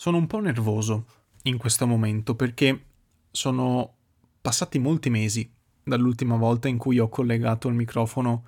Sono 0.00 0.18
un 0.18 0.28
po' 0.28 0.38
nervoso 0.38 1.06
in 1.42 1.58
questo 1.58 1.84
momento 1.84 2.36
perché 2.36 2.84
sono 3.32 3.96
passati 4.40 4.78
molti 4.78 5.10
mesi 5.10 5.52
dall'ultima 5.82 6.36
volta 6.36 6.68
in 6.68 6.78
cui 6.78 7.00
ho 7.00 7.08
collegato 7.08 7.66
il 7.66 7.74
microfono 7.74 8.44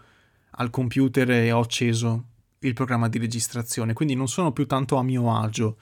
al 0.52 0.70
computer 0.70 1.28
e 1.28 1.50
ho 1.50 1.58
acceso 1.58 2.26
il 2.60 2.72
programma 2.72 3.08
di 3.08 3.18
registrazione, 3.18 3.94
quindi 3.94 4.14
non 4.14 4.28
sono 4.28 4.52
più 4.52 4.64
tanto 4.68 4.94
a 4.94 5.02
mio 5.02 5.36
agio 5.36 5.76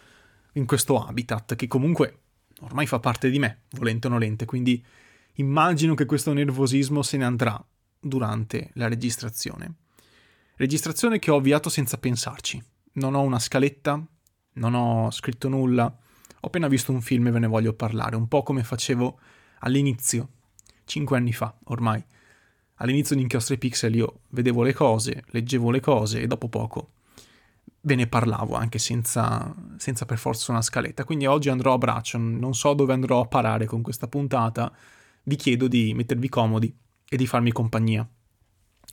in 0.53 0.65
questo 0.65 1.05
habitat 1.05 1.55
che 1.55 1.67
comunque 1.67 2.21
ormai 2.61 2.87
fa 2.87 2.99
parte 2.99 3.29
di 3.29 3.39
me, 3.39 3.65
volente 3.73 4.07
o 4.07 4.11
nolente, 4.11 4.47
quindi 4.47 4.83
immagino 5.35 5.93
che 5.93 6.07
questo 6.07 6.33
nervosismo 6.33 7.03
se 7.03 7.19
ne 7.19 7.27
andrà 7.27 7.63
durante 8.01 8.71
la 8.73 8.89
registrazione. 8.89 9.75
Registrazione 10.57 11.19
che 11.19 11.31
ho 11.31 11.37
avviato 11.37 11.69
senza 11.69 11.99
pensarci. 11.99 12.59
Non 12.93 13.15
ho 13.15 13.21
una 13.21 13.39
scaletta, 13.39 14.03
non 14.59 14.75
ho 14.75 15.11
scritto 15.11 15.49
nulla, 15.49 15.85
ho 15.87 16.47
appena 16.47 16.69
visto 16.69 16.93
un 16.93 17.01
film 17.01 17.29
e 17.29 17.31
ve 17.31 17.39
ne 17.39 17.47
voglio 17.47 17.73
parlare, 17.73 18.17
un 18.17 18.29
po' 18.29 18.43
come 18.43 18.63
facevo 18.63 19.19
all'inizio, 19.61 20.29
cinque 20.85 21.17
anni 21.17 21.33
fa 21.33 21.57
ormai. 21.65 22.05
All'inizio 22.81 23.17
di 23.17 23.23
Inchiostri 23.23 23.59
Pixel 23.59 23.97
io 23.97 24.21
vedevo 24.29 24.63
le 24.63 24.73
cose, 24.73 25.25
leggevo 25.29 25.71
le 25.71 25.81
cose 25.81 26.21
e 26.21 26.27
dopo 26.27 26.49
poco 26.49 26.91
ve 27.83 27.95
ne 27.95 28.07
parlavo 28.07 28.55
anche 28.55 28.79
senza, 28.79 29.55
senza 29.77 30.05
per 30.05 30.19
forza 30.19 30.53
una 30.53 30.63
scaletta. 30.63 31.05
Quindi 31.05 31.27
oggi 31.27 31.49
andrò 31.49 31.73
a 31.73 31.79
braccio, 31.79 32.19
non 32.19 32.55
so 32.55 32.75
dove 32.75 32.93
andrò 32.93 33.21
a 33.21 33.27
parare 33.27 33.67
con 33.67 33.83
questa 33.83 34.09
puntata, 34.09 34.73
vi 35.25 35.37
chiedo 35.37 35.69
di 35.69 35.95
mettervi 35.95 36.29
comodi 36.29 36.75
e 37.09 37.17
di 37.17 37.27
farmi 37.27 37.53
compagnia, 37.53 38.07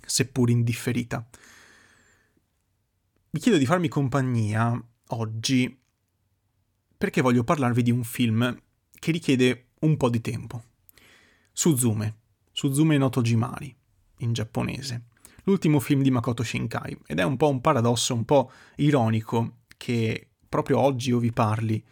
seppur 0.05 0.49
indifferita. 0.49 1.25
Vi 3.29 3.39
chiedo 3.39 3.57
di 3.57 3.65
farmi 3.65 3.89
compagnia 3.89 4.81
oggi 5.15 5.79
perché 6.97 7.21
voglio 7.21 7.43
parlarvi 7.43 7.83
di 7.83 7.91
un 7.91 8.03
film 8.03 8.57
che 8.91 9.11
richiede 9.11 9.67
un 9.81 9.97
po' 9.97 10.09
di 10.09 10.21
tempo. 10.21 10.63
Suzume, 11.51 12.17
Suzume 12.51 12.97
no 12.97 13.09
Tojimari, 13.09 13.75
in 14.19 14.33
giapponese, 14.33 15.05
l'ultimo 15.43 15.79
film 15.79 16.01
di 16.01 16.11
Makoto 16.11 16.43
Shinkai, 16.43 16.97
ed 17.05 17.19
è 17.19 17.23
un 17.23 17.37
po' 17.37 17.49
un 17.49 17.61
paradosso, 17.61 18.13
un 18.13 18.25
po' 18.25 18.51
ironico 18.77 19.57
che 19.77 20.29
proprio 20.47 20.79
oggi 20.79 21.09
io 21.09 21.19
vi 21.19 21.31
parli 21.31 21.83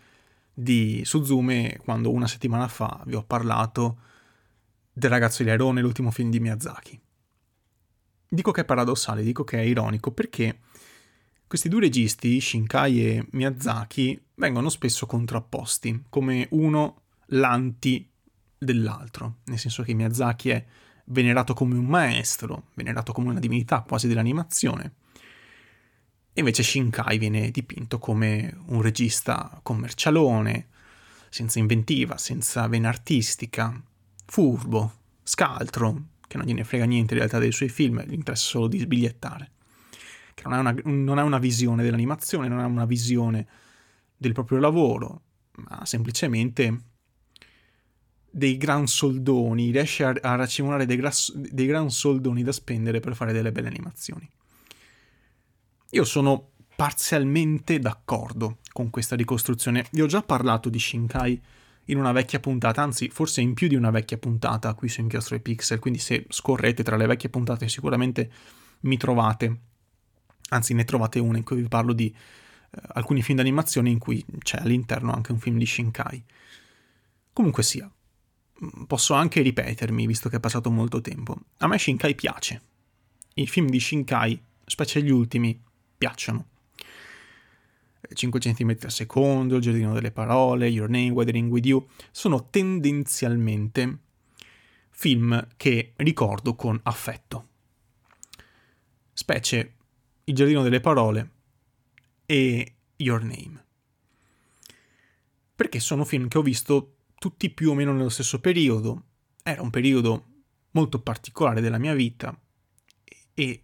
di 0.53 1.01
Suzume 1.03 1.79
quando 1.83 2.11
una 2.11 2.27
settimana 2.27 2.67
fa 2.67 3.01
vi 3.05 3.15
ho 3.15 3.23
parlato 3.23 3.97
del 4.91 5.09
ragazzo 5.09 5.43
di 5.43 5.49
Airone, 5.49 5.81
l'ultimo 5.81 6.11
film 6.11 6.29
di 6.29 6.39
Miyazaki. 6.39 6.99
Dico 8.27 8.51
che 8.51 8.61
è 8.61 8.65
paradossale, 8.65 9.23
dico 9.23 9.43
che 9.43 9.57
è 9.57 9.61
ironico 9.61 10.11
perché 10.11 10.59
questi 11.53 11.69
due 11.69 11.81
registi, 11.81 12.41
Shinkai 12.41 13.05
e 13.05 13.27
Miyazaki, 13.33 14.19
vengono 14.37 14.69
spesso 14.69 15.05
contrapposti, 15.05 16.05
come 16.09 16.47
uno 16.49 17.01
l'anti 17.27 18.09
dell'altro, 18.57 19.35
nel 19.43 19.59
senso 19.59 19.83
che 19.83 19.93
Miyazaki 19.93 20.49
è 20.49 20.65
venerato 21.05 21.53
come 21.53 21.77
un 21.77 21.85
maestro, 21.85 22.69
venerato 22.73 23.13
come 23.13 23.29
una 23.29 23.39
divinità 23.39 23.81
quasi 23.81 24.07
dell'animazione, 24.07 24.93
e 26.33 26.39
invece 26.39 26.63
Shinkai 26.63 27.19
viene 27.19 27.51
dipinto 27.51 27.99
come 27.99 28.57
un 28.69 28.81
regista 28.81 29.59
commercialone, 29.61 30.69
senza 31.29 31.59
inventiva, 31.59 32.17
senza 32.17 32.65
vena 32.65 32.89
artistica, 32.89 33.79
furbo, 34.25 34.91
scaltro, 35.21 36.05
che 36.25 36.35
non 36.35 36.47
gliene 36.47 36.63
frega 36.63 36.85
niente 36.85 37.13
in 37.13 37.19
realtà 37.19 37.37
dei 37.37 37.51
suoi 37.51 37.69
film, 37.69 38.01
gli 38.01 38.13
interessa 38.13 38.47
solo 38.47 38.67
di 38.67 38.79
sbigliettare 38.79 39.51
che 40.33 40.43
non 40.47 40.53
ha, 40.53 40.59
una, 40.59 40.75
non 40.83 41.17
ha 41.17 41.23
una 41.23 41.37
visione 41.37 41.83
dell'animazione, 41.83 42.47
non 42.47 42.59
ha 42.59 42.65
una 42.65 42.85
visione 42.85 43.47
del 44.15 44.33
proprio 44.33 44.59
lavoro, 44.59 45.21
ma 45.55 45.85
semplicemente 45.85 46.81
dei 48.29 48.57
gran 48.57 48.87
soldoni, 48.87 49.69
riesce 49.69 50.03
a, 50.03 50.13
a 50.21 50.35
racimolare 50.35 50.85
dei, 50.85 50.97
gras, 50.97 51.31
dei 51.33 51.67
gran 51.67 51.91
soldoni 51.91 52.41
da 52.41 52.51
spendere 52.51 52.99
per 52.99 53.15
fare 53.15 53.31
delle 53.31 53.51
belle 53.51 53.67
animazioni. 53.67 54.27
Io 55.91 56.03
sono 56.03 56.53
parzialmente 56.75 57.77
d'accordo 57.77 58.57
con 58.71 58.89
questa 58.89 59.15
ricostruzione. 59.15 59.85
Vi 59.91 60.01
ho 60.01 60.07
già 60.07 60.23
parlato 60.23 60.69
di 60.69 60.79
Shinkai 60.79 61.41
in 61.85 61.97
una 61.97 62.11
vecchia 62.11 62.39
puntata, 62.39 62.81
anzi 62.81 63.09
forse 63.09 63.41
in 63.41 63.53
più 63.53 63.67
di 63.67 63.75
una 63.75 63.91
vecchia 63.91 64.17
puntata 64.17 64.73
qui 64.73 64.89
su 64.89 65.01
Inchiostro 65.01 65.35
e 65.35 65.39
Pixel, 65.39 65.79
quindi 65.79 65.99
se 65.99 66.25
scorrete 66.29 66.81
tra 66.81 66.95
le 66.95 67.05
vecchie 67.05 67.29
puntate 67.29 67.67
sicuramente 67.67 68.31
mi 68.81 68.97
trovate 68.97 69.59
anzi 70.49 70.73
ne 70.73 70.83
trovate 70.83 71.19
una 71.19 71.37
in 71.37 71.43
cui 71.43 71.61
vi 71.61 71.67
parlo 71.67 71.93
di 71.93 72.07
eh, 72.07 72.81
alcuni 72.93 73.21
film 73.21 73.37
d'animazione 73.37 73.89
in 73.89 73.99
cui 73.99 74.23
c'è 74.39 74.59
all'interno 74.59 75.11
anche 75.13 75.31
un 75.31 75.39
film 75.39 75.57
di 75.57 75.65
Shinkai. 75.65 76.23
Comunque 77.33 77.63
sia, 77.63 77.89
mm, 77.89 78.83
posso 78.83 79.13
anche 79.13 79.41
ripetermi 79.41 80.05
visto 80.05 80.29
che 80.29 80.37
è 80.37 80.39
passato 80.39 80.69
molto 80.69 81.01
tempo. 81.01 81.37
A 81.57 81.67
me 81.67 81.77
Shinkai 81.77 82.15
piace. 82.15 82.61
I 83.35 83.47
film 83.47 83.67
di 83.69 83.79
Shinkai, 83.79 84.41
specie 84.65 85.01
gli 85.01 85.09
ultimi, 85.09 85.59
piacciono. 85.97 86.47
5 88.13 88.39
cm 88.39 88.77
al 88.83 88.91
secondo, 88.91 89.55
Il 89.55 89.61
giardino 89.61 89.93
delle 89.93 90.11
parole, 90.11 90.67
Your 90.67 90.89
Name, 90.89 91.11
Weathering 91.11 91.51
with 91.51 91.65
You, 91.65 91.87
sono 92.11 92.49
tendenzialmente 92.49 93.99
film 94.89 95.47
che 95.57 95.93
ricordo 95.97 96.55
con 96.55 96.79
affetto. 96.83 97.47
Specie 99.13 99.73
il 100.25 100.35
giardino 100.35 100.61
delle 100.61 100.79
parole 100.79 101.31
e 102.25 102.75
Your 102.97 103.21
Name. 103.23 103.65
Perché 105.55 105.79
sono 105.79 106.05
film 106.05 106.27
che 106.27 106.37
ho 106.37 106.41
visto 106.41 106.95
tutti 107.19 107.49
più 107.49 107.71
o 107.71 107.73
meno 107.73 107.93
nello 107.93 108.09
stesso 108.09 108.39
periodo. 108.39 109.03
Era 109.43 109.61
un 109.61 109.69
periodo 109.69 110.25
molto 110.71 110.99
particolare 111.01 111.61
della 111.61 111.77
mia 111.77 111.93
vita 111.93 112.37
e 113.33 113.63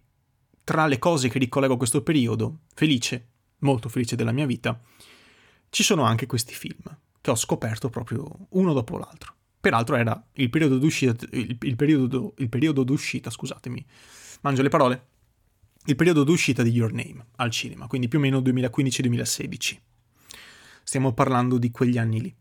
tra 0.64 0.86
le 0.86 0.98
cose 0.98 1.28
che 1.28 1.38
ricollego 1.38 1.74
a 1.74 1.76
questo 1.76 2.02
periodo, 2.02 2.60
felice, 2.74 3.28
molto 3.58 3.88
felice 3.88 4.16
della 4.16 4.32
mia 4.32 4.46
vita, 4.46 4.80
ci 5.68 5.82
sono 5.82 6.04
anche 6.04 6.26
questi 6.26 6.54
film 6.54 6.82
che 7.20 7.30
ho 7.30 7.34
scoperto 7.34 7.90
proprio 7.90 8.46
uno 8.50 8.72
dopo 8.72 8.96
l'altro. 8.98 9.34
Peraltro 9.60 9.96
era 9.96 10.26
il 10.34 10.48
periodo 10.48 10.78
d'uscita, 10.78 11.26
il, 11.32 11.56
il 11.60 11.76
periodo, 11.76 12.34
il 12.38 12.48
periodo 12.48 12.82
d'uscita, 12.82 13.30
scusatemi, 13.30 13.84
mangio 14.42 14.62
le 14.62 14.68
parole, 14.68 15.08
il 15.90 15.96
periodo 15.96 16.22
d'uscita 16.22 16.62
di 16.62 16.70
Your 16.70 16.92
Name 16.92 17.26
al 17.36 17.50
cinema, 17.50 17.88
quindi 17.88 18.06
più 18.06 18.18
o 18.18 18.22
meno 18.22 18.38
2015-2016. 18.38 19.78
Stiamo 20.84 21.12
parlando 21.12 21.58
di 21.58 21.70
quegli 21.72 21.98
anni 21.98 22.20
lì. 22.20 22.36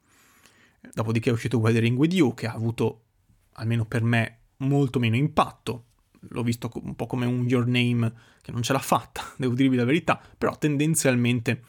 Dopodiché 0.93 1.31
è 1.31 1.33
uscito 1.33 1.57
Weathering 1.57 1.97
with 1.97 2.13
You, 2.13 2.35
che 2.35 2.45
ha 2.45 2.53
avuto, 2.53 3.05
almeno 3.53 3.85
per 3.85 4.03
me, 4.03 4.37
molto 4.57 4.99
meno 4.99 5.15
impatto. 5.15 5.85
L'ho 6.19 6.43
visto 6.43 6.69
un 6.83 6.95
po' 6.95 7.07
come 7.07 7.25
un 7.25 7.47
Your 7.47 7.65
Name 7.65 8.13
che 8.41 8.51
non 8.51 8.61
ce 8.61 8.71
l'ha 8.71 8.79
fatta, 8.79 9.33
devo 9.37 9.55
dirvi 9.55 9.75
la 9.75 9.85
verità, 9.85 10.21
però 10.37 10.55
tendenzialmente 10.55 11.63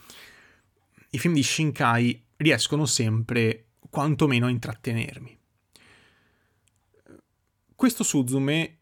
i 1.11 1.19
film 1.19 1.33
di 1.33 1.43
Shinkai 1.43 2.25
riescono 2.37 2.85
sempre 2.85 3.69
quantomeno 3.89 4.47
a 4.47 4.51
intrattenermi. 4.51 5.39
Questo 7.75 8.05
Suzume 8.05 8.79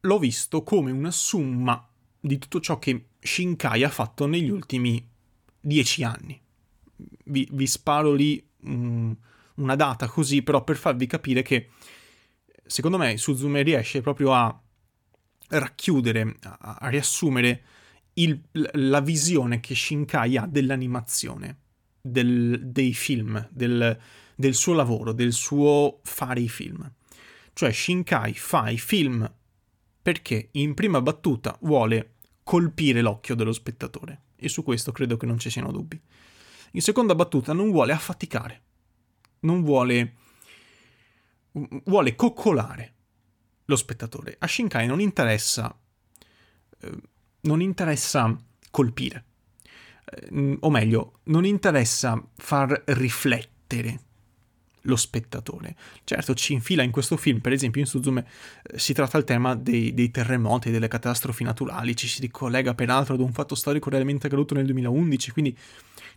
l'ho 0.00 0.18
visto 0.18 0.62
come 0.62 0.92
una 0.92 1.10
summa 1.10 1.88
di 2.24 2.38
tutto 2.38 2.58
ciò 2.58 2.78
che 2.78 3.08
Shinkai 3.20 3.84
ha 3.84 3.90
fatto 3.90 4.26
negli 4.26 4.48
ultimi 4.48 5.06
dieci 5.60 6.02
anni. 6.02 6.40
Vi, 7.24 7.48
vi 7.52 7.66
sparo 7.66 8.12
lì 8.12 8.42
um, 8.62 9.14
una 9.56 9.76
data 9.76 10.06
così, 10.06 10.42
però 10.42 10.64
per 10.64 10.76
farvi 10.76 11.06
capire 11.06 11.42
che 11.42 11.68
secondo 12.64 12.96
me 12.96 13.18
Suzume 13.18 13.60
riesce 13.60 14.00
proprio 14.00 14.32
a 14.32 14.58
racchiudere, 15.48 16.36
a, 16.40 16.78
a 16.80 16.88
riassumere 16.88 17.62
il, 18.14 18.40
la 18.52 19.00
visione 19.00 19.60
che 19.60 19.74
Shinkai 19.74 20.38
ha 20.38 20.46
dell'animazione, 20.46 21.58
del, 22.00 22.58
dei 22.64 22.94
film, 22.94 23.46
del, 23.52 23.98
del 24.34 24.54
suo 24.54 24.72
lavoro, 24.72 25.12
del 25.12 25.34
suo 25.34 26.00
fare 26.04 26.40
i 26.40 26.48
film. 26.48 26.90
Cioè 27.52 27.70
Shinkai 27.70 28.32
fa 28.32 28.70
i 28.70 28.78
film 28.78 29.30
perché 30.00 30.48
in 30.52 30.74
prima 30.74 31.02
battuta 31.02 31.56
vuole 31.62 32.13
colpire 32.44 33.00
l'occhio 33.00 33.34
dello 33.34 33.52
spettatore 33.52 34.20
e 34.36 34.48
su 34.48 34.62
questo 34.62 34.92
credo 34.92 35.16
che 35.16 35.26
non 35.26 35.38
ci 35.38 35.50
siano 35.50 35.72
dubbi. 35.72 36.00
In 36.72 36.80
seconda 36.80 37.14
battuta 37.14 37.52
non 37.52 37.70
vuole 37.70 37.92
affaticare, 37.92 38.62
non 39.40 39.62
vuole 39.62 40.14
vuole 41.84 42.14
coccolare 42.14 42.92
lo 43.66 43.76
spettatore. 43.76 44.36
A 44.38 44.46
Shinkai 44.46 44.86
non 44.86 45.00
interessa 45.00 45.74
eh, 46.80 47.12
non 47.44 47.60
interessa 47.60 48.36
colpire. 48.70 49.24
Eh, 50.04 50.56
o 50.60 50.70
meglio, 50.70 51.20
non 51.24 51.44
interessa 51.44 52.22
far 52.36 52.82
riflettere 52.86 54.00
lo 54.84 54.96
spettatore. 54.96 55.76
Certo, 56.04 56.34
ci 56.34 56.52
infila 56.52 56.82
in 56.82 56.90
questo 56.90 57.16
film, 57.16 57.40
per 57.40 57.52
esempio 57.52 57.80
in 57.80 57.86
Suzume, 57.86 58.26
eh, 58.62 58.78
si 58.78 58.92
tratta 58.92 59.18
il 59.18 59.24
tema 59.24 59.54
dei, 59.54 59.94
dei, 59.94 60.10
terremoti, 60.10 60.70
delle 60.70 60.88
catastrofi 60.88 61.44
naturali, 61.44 61.96
ci 61.96 62.08
si 62.08 62.20
ricollega 62.20 62.74
peraltro 62.74 63.14
ad 63.14 63.20
un 63.20 63.32
fatto 63.32 63.54
storico 63.54 63.90
realmente 63.90 64.26
accaduto 64.26 64.54
nel 64.54 64.66
2011, 64.66 65.30
quindi 65.30 65.56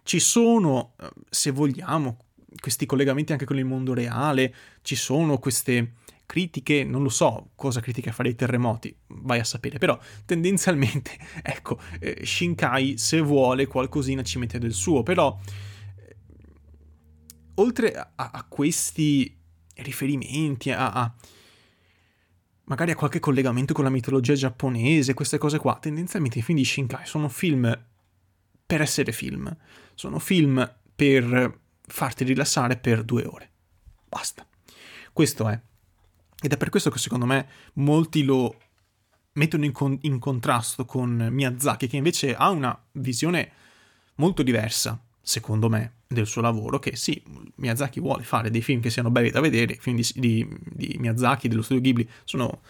Ci 0.03 0.19
sono, 0.19 0.93
eh, 1.01 1.09
se 1.29 1.51
vogliamo, 1.51 2.17
questi 2.61 2.85
collegamenti 2.85 3.33
anche 3.33 3.45
con 3.45 3.57
il 3.57 3.65
mondo 3.65 3.93
reale, 3.93 4.53
ci 4.81 4.95
sono 4.95 5.37
queste 5.37 5.95
critiche, 6.25 6.83
non 6.83 7.03
lo 7.03 7.09
so 7.09 7.49
cosa 7.55 7.81
critica 7.81 8.11
fare 8.11 8.29
i 8.29 8.35
terremoti, 8.35 8.95
vai 9.07 9.39
a 9.39 9.43
sapere, 9.43 9.77
però 9.77 9.97
tendenzialmente, 10.25 11.11
ecco, 11.43 11.79
eh, 11.99 12.25
Shinkai 12.25 12.97
se 12.97 13.19
vuole 13.19 13.67
qualcosina 13.67 14.23
ci 14.23 14.37
mette 14.37 14.59
del 14.59 14.73
suo, 14.73 15.03
però 15.03 15.37
oltre 17.57 17.93
a, 17.93 18.11
a, 18.15 18.45
questi 18.47 19.35
riferimenti, 19.75 20.71
a, 20.71 20.91
a, 20.91 21.15
magari 22.65 22.91
a 22.91 22.95
qualche 22.95 23.19
collegamento 23.19 23.73
con 23.73 23.83
la 23.83 23.89
mitologia 23.89 24.33
giapponese, 24.33 25.13
queste 25.13 25.37
cose 25.37 25.57
qua, 25.57 25.77
tendenzialmente 25.79 26.39
i 26.39 26.41
film 26.41 26.57
di 26.57 26.65
Shinkai 26.65 27.05
sono 27.05 27.29
film 27.29 27.85
per 28.65 28.81
essere 28.81 29.11
film, 29.11 29.55
sono 29.93 30.19
film 30.19 30.75
per 30.95 31.59
farti 31.85 32.23
rilassare 32.23 32.77
per 32.77 33.03
due 33.03 33.25
ore. 33.25 33.51
Basta. 34.07 34.45
Questo 35.13 35.47
è. 35.47 35.59
Ed 36.41 36.51
è 36.51 36.57
per 36.57 36.69
questo 36.69 36.89
che 36.89 36.99
secondo 36.99 37.25
me 37.25 37.47
molti 37.73 38.23
lo 38.23 38.59
mettono 39.33 39.65
in, 39.65 39.71
con- 39.71 39.97
in 40.01 40.19
contrasto 40.19 40.85
con 40.85 41.29
Miyazaki, 41.31 41.87
che 41.87 41.97
invece 41.97 42.35
ha 42.35 42.49
una 42.49 42.77
visione 42.93 43.51
molto 44.15 44.43
diversa, 44.43 44.99
secondo 45.27 45.67
me, 45.67 45.95
del 46.07 46.25
suo 46.25 46.41
lavoro, 46.41 46.79
che 46.79 46.95
sì, 46.95 47.21
Miyazaki 47.55 47.99
vuole 47.99 48.23
fare 48.23 48.49
dei 48.49 48.61
film 48.61 48.79
che 48.79 48.89
siano 48.89 49.11
belli 49.11 49.29
da 49.29 49.41
vedere, 49.41 49.73
i 49.73 49.77
film 49.77 49.97
di, 49.97 50.09
di, 50.15 50.47
di 50.63 50.95
Miyazaki, 50.97 51.49
dello 51.49 51.61
studio 51.61 51.81
Ghibli, 51.81 52.09
sono 52.23 52.61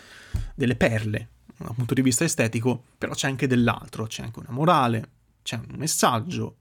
delle 0.55 0.75
perle 0.75 1.29
dal 1.55 1.75
punto 1.75 1.93
di 1.93 2.01
vista 2.01 2.23
estetico, 2.23 2.83
però 2.97 3.13
c'è 3.13 3.27
anche 3.27 3.45
dell'altro, 3.45 4.07
c'è 4.07 4.23
anche 4.23 4.39
una 4.39 4.49
morale, 4.49 5.09
c'è 5.43 5.55
un 5.57 5.75
messaggio, 5.77 6.57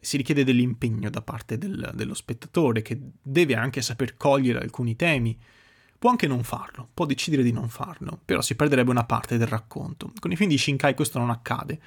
si 0.00 0.16
richiede 0.16 0.42
dell'impegno 0.42 1.10
da 1.10 1.20
parte 1.20 1.58
del, 1.58 1.90
dello 1.92 2.14
spettatore 2.14 2.80
che 2.80 2.98
deve 3.20 3.56
anche 3.56 3.82
saper 3.82 4.16
cogliere 4.16 4.60
alcuni 4.60 4.96
temi, 4.96 5.38
Può 6.00 6.08
anche 6.08 6.26
non 6.26 6.44
farlo, 6.44 6.88
può 6.94 7.04
decidere 7.04 7.42
di 7.42 7.52
non 7.52 7.68
farlo, 7.68 8.18
però 8.24 8.40
si 8.40 8.54
perderebbe 8.54 8.88
una 8.88 9.04
parte 9.04 9.36
del 9.36 9.46
racconto. 9.46 10.10
Con 10.18 10.32
i 10.32 10.36
film 10.36 10.48
di 10.48 10.56
Shinkai 10.56 10.94
questo 10.94 11.18
non 11.18 11.28
accade. 11.28 11.78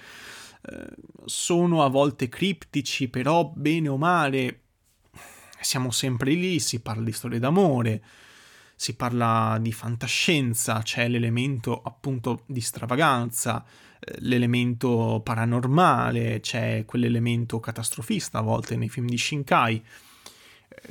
Eh, 0.66 0.96
sono 1.26 1.84
a 1.84 1.90
volte 1.90 2.30
criptici, 2.30 3.08
però 3.10 3.52
bene 3.54 3.90
o 3.90 3.98
male 3.98 4.60
siamo 5.60 5.92
sempre 5.92 6.34
lì, 6.34 6.60
si 6.60 6.82
parla 6.82 7.04
di 7.04 7.12
storie 7.12 7.40
d'amore, 7.40 8.04
si 8.76 8.96
parla 8.96 9.58
di 9.62 9.72
fantascienza, 9.72 10.82
c'è 10.82 11.08
l'elemento 11.08 11.82
appunto 11.82 12.44
di 12.46 12.62
stravaganza, 12.62 13.64
eh, 14.00 14.16
l'elemento 14.20 15.22
paranormale, 15.24 16.40
c'è 16.42 16.84
quell'elemento 16.86 17.60
catastrofista 17.60 18.40
a 18.40 18.42
volte 18.42 18.76
nei 18.76 18.90
film 18.90 19.08
di 19.08 19.18
Shinkai 19.18 19.84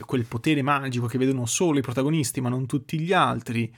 quel 0.04 0.24
potere 0.24 0.62
magico 0.62 1.06
che 1.06 1.18
vedono 1.18 1.46
solo 1.46 1.78
i 1.78 1.82
protagonisti 1.82 2.40
ma 2.40 2.48
non 2.48 2.66
tutti 2.66 2.98
gli 2.98 3.12
altri, 3.12 3.72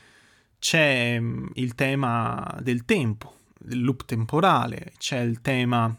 c'è 0.58 1.18
mm, 1.18 1.46
il 1.54 1.74
tema 1.74 2.58
del 2.62 2.84
tempo, 2.84 3.38
del 3.64 3.82
loop 3.82 4.04
temporale, 4.04 4.92
c'è 4.98 5.20
il 5.20 5.40
tema 5.40 5.96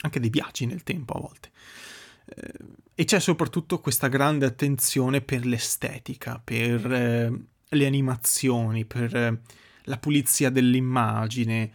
anche 0.00 0.20
dei 0.20 0.30
viaggi 0.30 0.66
nel 0.66 0.82
tempo 0.82 1.14
a 1.14 1.20
volte. 1.20 1.50
Eh, 2.24 2.52
e 2.94 3.04
c'è 3.04 3.20
soprattutto 3.20 3.80
questa 3.80 4.08
grande 4.08 4.46
attenzione 4.46 5.20
per 5.20 5.46
l'estetica, 5.46 6.40
per 6.42 6.92
eh, 6.92 7.32
le 7.68 7.86
animazioni, 7.86 8.84
per 8.84 9.14
eh, 9.14 9.40
la 9.84 9.98
pulizia 9.98 10.50
dell'immagine, 10.50 11.72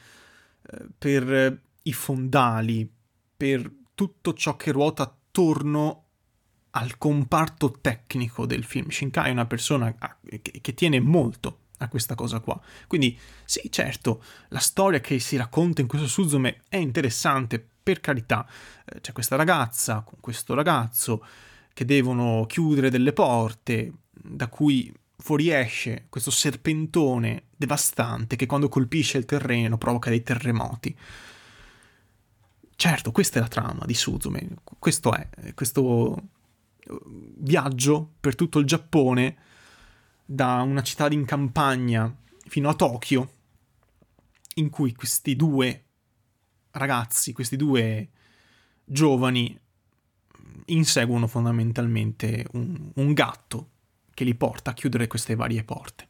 per 0.98 1.62
i 1.84 1.94
fondali, 1.94 2.90
per 3.36 3.70
tutto 3.94 4.34
ciò 4.34 4.56
che 4.56 4.72
ruota 4.72 5.04
attorno 5.04 6.04
al 6.72 6.98
comparto 6.98 7.72
tecnico 7.82 8.46
del 8.46 8.64
film. 8.64 8.90
Shinkai 8.90 9.30
è 9.30 9.32
una 9.32 9.46
persona 9.46 9.96
che, 10.24 10.74
tiene 10.74 11.00
molto 11.00 11.60
a 11.86 11.90
questa 11.90 12.16
cosa 12.16 12.40
qua. 12.40 12.60
Quindi 12.88 13.18
sì, 13.46 13.70
certo, 13.70 14.24
la 14.50 14.60
storia 14.60 15.00
che 15.00 15.20
si 15.20 15.36
racconta 15.36 15.82
in 15.82 15.88
questo 15.88 16.08
Suzume 16.08 16.62
è 16.70 16.78
interessante, 16.78 17.66
per 17.84 18.00
carità. 18.00 18.48
Eh, 18.86 19.02
c'è 19.02 19.12
questa 19.12 19.36
ragazza 19.36 20.02
con 20.02 20.20
questo 20.20 20.54
ragazzo 20.54 21.26
che 21.74 21.86
devono 21.86 22.46
chiudere 22.48 22.90
delle 22.90 23.14
porte 23.14 23.92
da 24.12 24.48
cui 24.48 24.94
fuoriesce 25.18 26.06
questo 26.10 26.32
serpentone 26.32 27.44
devastante 27.56 28.36
che 28.36 28.46
quando 28.46 28.70
colpisce 28.70 29.18
il 29.18 29.26
terreno 29.26 29.78
provoca 29.78 30.10
dei 30.10 30.24
terremoti. 30.24 30.96
Certo, 32.76 33.12
questa 33.12 33.38
è 33.38 33.42
la 33.42 33.48
trama 33.48 33.86
di 33.86 33.94
Suzume, 33.94 34.50
questo 34.80 35.14
è, 35.14 35.30
questo 35.54 36.22
viaggio 37.38 38.12
per 38.20 38.36
tutto 38.36 38.60
il 38.60 38.66
Giappone, 38.66 39.38
da 40.26 40.62
una 40.62 40.82
città 40.82 41.08
in 41.12 41.26
campagna 41.26 42.14
fino 42.46 42.70
a 42.70 42.74
Tokyo, 42.74 43.32
in 44.56 44.70
cui 44.70 44.94
questi 44.94 45.36
due 45.36 45.84
ragazzi, 46.72 47.34
questi 47.34 47.56
due 47.56 48.10
giovani 48.86 49.60
inseguono 50.66 51.28
fondamentalmente 51.28 52.46
un, 52.54 52.92
un 52.96 53.14
gatto 53.14 53.70
che 54.14 54.24
li 54.24 54.36
porta 54.36 54.72
a 54.72 54.74
chiudere 54.74 55.08
queste 55.08 55.36
varie 55.36 55.64
porte. 55.64 56.08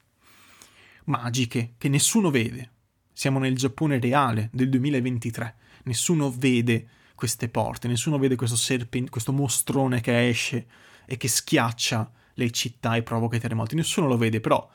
Magiche, 1.05 1.73
che 1.77 1.89
nessuno 1.89 2.29
vede. 2.29 2.71
Siamo 3.13 3.39
nel 3.39 3.55
Giappone 3.55 3.99
reale 3.99 4.49
del 4.51 4.69
2023, 4.69 5.55
nessuno 5.83 6.31
vede 6.31 6.87
queste 7.15 7.47
porte, 7.47 7.87
nessuno 7.87 8.17
vede 8.17 8.35
questo 8.35 8.55
serpente, 8.55 9.11
questo 9.11 9.31
mostrone 9.31 10.01
che 10.01 10.27
esce 10.27 10.67
e 11.05 11.15
che 11.17 11.27
schiaccia 11.27 12.11
le 12.35 12.51
città 12.51 12.95
e 12.95 13.03
provoca 13.03 13.35
i 13.35 13.39
terremoti, 13.39 13.75
nessuno 13.75 14.07
lo 14.07 14.17
vede, 14.17 14.39
però 14.39 14.67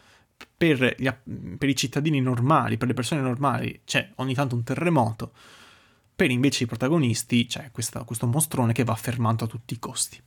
per, 0.57 0.95
gli, 0.97 1.11
per 1.57 1.69
i 1.69 1.77
cittadini 1.77 2.21
normali, 2.21 2.77
per 2.77 2.89
le 2.89 2.95
persone 2.95 3.21
normali 3.21 3.81
c'è 3.85 4.13
ogni 4.17 4.35
tanto 4.35 4.55
un 4.55 4.63
terremoto, 4.63 5.33
per 6.15 6.31
invece 6.31 6.65
i 6.65 6.67
protagonisti 6.67 7.47
c'è 7.47 7.71
questa, 7.71 8.03
questo 8.05 8.27
mostrone 8.27 8.73
che 8.73 8.85
va 8.85 8.95
fermato 8.95 9.45
a 9.45 9.47
tutti 9.49 9.75
i 9.75 9.79
costi. 9.79 10.21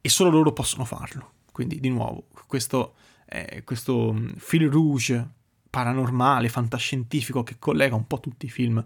E 0.00 0.08
solo 0.08 0.30
loro 0.30 0.52
possono 0.52 0.84
farlo. 0.84 1.32
Quindi, 1.52 1.80
di 1.80 1.88
nuovo, 1.88 2.28
questo, 2.46 2.94
eh, 3.26 3.62
questo 3.64 4.14
fil 4.36 4.70
rouge 4.70 5.28
paranormale, 5.68 6.48
fantascientifico 6.48 7.42
che 7.42 7.56
collega 7.58 7.94
un 7.94 8.06
po' 8.06 8.20
tutti 8.20 8.46
i 8.46 8.50
film 8.50 8.82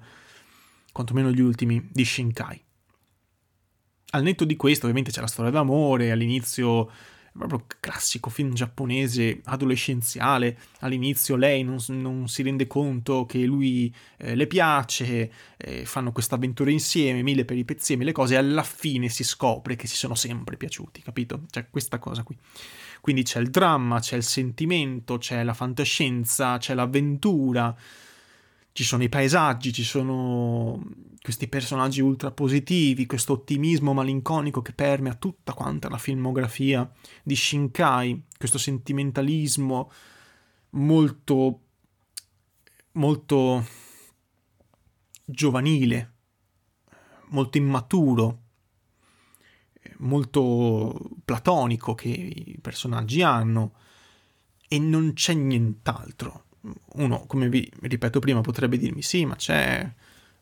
quantomeno 0.91 1.31
gli 1.31 1.41
ultimi, 1.41 1.89
di 1.93 2.05
Shinkai. 2.05 2.65
Al 4.15 4.23
netto 4.23 4.45
di 4.45 4.57
questo, 4.57 4.83
ovviamente 4.83 5.11
c'è 5.11 5.21
la 5.21 5.27
storia 5.27 5.51
d'amore, 5.51 6.11
all'inizio 6.11 6.91
proprio 7.33 7.65
classico 7.81 8.29
film 8.29 8.53
giapponese 8.53 9.41
adolescenziale. 9.45 10.59
All'inizio 10.81 11.37
lei 11.37 11.63
non, 11.63 11.79
non 11.89 12.29
si 12.29 12.43
rende 12.43 12.67
conto 12.67 13.25
che 13.25 13.39
lui 13.45 13.93
eh, 14.19 14.35
le 14.35 14.47
piace, 14.47 15.33
eh, 15.57 15.87
fanno 15.87 16.13
questa 16.13 16.35
avventura 16.35 16.71
insieme, 16.71 17.23
mille 17.23 17.47
peripezie, 17.47 17.97
mille 17.97 18.13
cose, 18.13 18.35
e 18.35 18.37
alla 18.37 18.63
fine 18.63 19.09
si 19.09 19.25
scopre 19.25 19.77
che 19.77 19.87
si 19.87 19.97
sono 19.97 20.15
sempre 20.15 20.59
piaciuti, 20.59 21.01
capito? 21.01 21.45
C'è 21.51 21.71
questa 21.71 21.99
cosa 21.99 22.23
qui. 22.23 22.37
Quindi 23.01 23.23
c'è 23.23 23.41
il 23.41 23.49
dramma, 23.49 23.99
c'è 23.99 24.17
il 24.17 24.23
sentimento, 24.23 25.17
c'è 25.17 25.43
la 25.43 25.55
fantascienza, 25.55 26.59
c'è 26.59 26.75
l'avventura 26.75 27.75
ci 28.73 28.85
sono 28.85 29.03
i 29.03 29.09
paesaggi, 29.09 29.73
ci 29.73 29.85
sono 29.85 30.83
questi 31.21 31.47
personaggi 31.47 32.01
ultra 32.01 32.31
positivi, 32.31 33.07
questo 33.07 33.35
ottimismo 33.35 33.93
malinconico 33.93 34.63
che 34.63 34.73
permea 34.73 35.15
tutta 35.15 35.53
quanta 35.53 35.89
la 35.89 35.99
filmografia 35.99 36.91
di 37.23 37.37
Shinkai, 37.37 38.25
questo 38.37 38.59
sentimentalismo 38.59 39.91
molto 40.71 41.61
molto 42.93 43.65
giovanile, 45.25 46.13
molto 47.29 47.57
immaturo, 47.57 48.41
molto 49.99 51.11
platonico 51.25 51.95
che 51.95 52.09
i 52.09 52.59
personaggi 52.61 53.23
hanno 53.23 53.75
e 54.69 54.79
non 54.79 55.13
c'è 55.13 55.35
nient'altro 55.35 56.47
uno, 56.95 57.25
come 57.27 57.49
vi 57.49 57.71
ripeto 57.81 58.21
prima, 58.21 58.41
potrebbe 58.41 58.77
dirmi 58.77 59.03
sì, 59.03 59.25
ma 59.25 59.35
c'è 59.37 59.93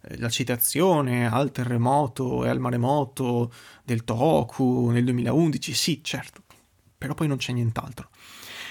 eh, 0.03 0.19
la 0.19 0.29
citazione 0.29 1.31
al 1.31 1.53
terremoto 1.53 2.45
e 2.45 2.49
al 2.49 2.59
maremoto 2.59 3.53
del 3.85 4.05
Toku 4.05 4.91
nel 4.91 5.05
2011, 5.05 5.75
sì, 5.75 6.01
certo, 6.03 6.43
però 6.97 7.15
poi 7.15 7.29
non 7.29 7.39
c'è 7.39 7.53
nient'altro. 7.53 8.09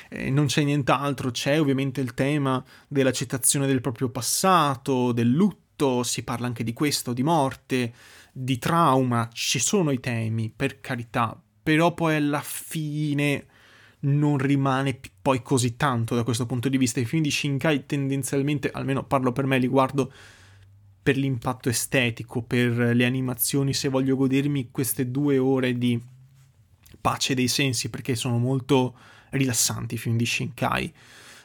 Eh, 0.10 0.30
non 0.30 0.48
c'è 0.48 0.64
nient'altro, 0.64 1.32
c'è 1.32 1.60
ovviamente 1.60 2.02
il 2.02 2.14
tema 2.14 2.64
della 2.88 3.12
citazione 3.12 3.68
del 3.68 3.82
proprio 3.82 4.10
passato, 4.10 5.12
del 5.12 5.30
lutto, 5.30 6.04
si 6.04 6.24
parla 6.24 6.48
anche 6.48 6.64
di 6.64 6.74
questo, 6.74 7.14
di 7.14 7.24
morte, 7.24 7.94
di 8.32 8.58
trauma, 8.58 9.30
ci 9.32 9.60
sono 9.60 9.92
i 9.92 10.00
temi, 10.00 10.52
per 10.56 10.82
carità, 10.82 11.40
però 11.62 11.94
poi 11.94 12.16
alla 12.16 12.42
fine 12.42 13.46
non 14.02 14.38
rimane 14.38 15.00
poi 15.22 15.42
così 15.42 15.76
tanto 15.76 16.16
da 16.16 16.24
questo 16.24 16.46
punto 16.46 16.70
di 16.70 16.78
vista. 16.78 17.00
I 17.00 17.06
film 17.06 17.24
di 17.24 17.32
Shinkai 17.32 17.86
tendenzialmente, 17.86 18.72
almeno 18.72 19.04
parlo 19.04 19.32
per 19.32 19.46
me, 19.46 19.58
li 19.58 19.68
guardo 19.68 20.12
per 21.02 21.18
l'impatto 21.18 21.70
estetico, 21.70 22.42
per 22.42 22.96
le 22.96 23.06
animazioni, 23.06 23.74
se 23.74 23.90
voglio 23.90 24.16
godermi 24.16 24.70
queste 24.72 25.10
due 25.10 25.38
ore 25.38 25.78
di 25.78 26.00
pace 27.02 27.34
dei 27.34 27.48
sensi, 27.48 27.90
perché 27.90 28.16
sono 28.16 28.38
molto 28.38 28.96
rilassanti 29.32 29.96
i 29.96 29.98
film 29.98 30.18
di 30.18 30.26
Shinkai, 30.26 30.94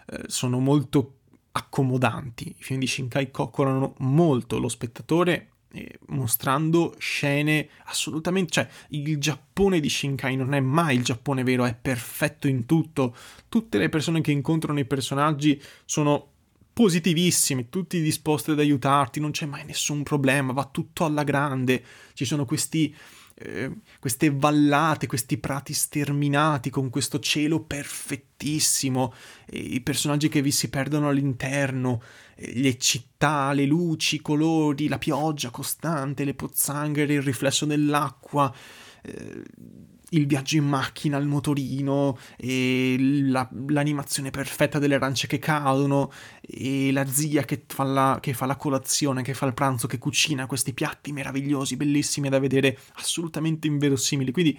eh, 0.07 0.25
sono 0.27 0.59
molto 0.59 1.19
accomodanti, 1.53 2.55
i 2.59 2.63
film 2.63 2.81
di 2.81 2.87
Shinkai 2.87 3.31
coccolano 3.31 3.95
molto 3.99 4.59
lo 4.59 4.69
spettatore 4.69 5.49
eh, 5.75 5.99
mostrando 6.07 6.95
scene 6.99 7.69
assolutamente, 7.87 8.53
cioè 8.53 8.69
il 8.91 9.19
Giappone 9.19 9.81
di 9.81 9.89
Shinkai 9.89 10.37
non 10.37 10.55
è 10.55 10.61
mai 10.61 10.97
il 10.97 11.03
Giappone 11.03 11.43
vero, 11.43 11.65
è 11.65 11.75
perfetto 11.75 12.47
in 12.47 12.65
tutto, 12.65 13.17
tutte 13.49 13.79
le 13.79 13.89
persone 13.89 14.21
che 14.21 14.31
incontrano 14.31 14.79
i 14.79 14.85
personaggi 14.85 15.61
sono 15.85 16.29
positivissime, 16.73 17.69
tutti 17.71 18.01
disposti 18.01 18.53
ad 18.53 18.59
aiutarti, 18.59 19.21
non 19.21 19.33
c'è 19.33 19.47
mai 19.47 19.65
nessun 19.65 20.03
problema, 20.03 20.53
va 20.53 20.69
tutto 20.71 21.05
alla 21.05 21.25
grande, 21.25 21.83
ci 22.15 22.25
sono 22.25 22.45
questi 22.45 22.95
eh, 23.35 23.71
queste 23.99 24.31
vallate, 24.31 25.07
questi 25.07 25.39
prati 25.39 25.73
sterminati 25.73 26.71
con 26.71 26.91
questo 26.91 27.19
cielo 27.19 27.61
perfettissimo, 27.61 29.13
i 29.51 29.81
personaggi 29.81 30.29
che 30.29 30.43
vi 30.43 30.53
si 30.53 30.69
perdono 30.69 31.09
all'interno, 31.09 32.03
le 32.37 32.79
città, 32.79 33.53
le 33.53 33.67
luci, 33.67 34.17
i 34.17 34.21
colori, 34.23 34.89
la 34.89 34.99
pioggia 34.99 35.51
costante, 35.51 36.25
le 36.25 36.35
pozzanghere, 36.35 37.15
il 37.15 37.23
riflesso 37.23 37.67
dell'acqua. 37.67 38.55
Il 40.15 40.27
viaggio 40.27 40.57
in 40.57 40.65
macchina, 40.65 41.17
il 41.17 41.27
motorino, 41.27 42.17
la, 42.39 43.49
l'animazione 43.69 44.31
perfetta 44.31 44.79
delle 44.79 44.95
arance 44.95 45.27
che 45.27 45.41
cadono, 45.41 46.13
la 46.93 47.05
zia 47.07 47.45
che 47.45 47.65
fa 47.67 47.83
la, 47.83 48.19
che 48.21 48.33
fa 48.33 48.47
la 48.47 48.57
colazione, 48.57 49.23
che 49.23 49.35
fa 49.35 49.47
il 49.47 49.55
pranzo, 49.55 49.89
che 49.89 49.99
cucina 49.99 50.47
questi 50.47 50.73
piatti 50.73 51.11
meravigliosi, 51.11 51.77
bellissimi 51.77 52.29
da 52.29 52.39
vedere, 52.39 52.79
assolutamente 52.95 53.67
inverosimili. 53.67 54.31
Quindi 54.31 54.57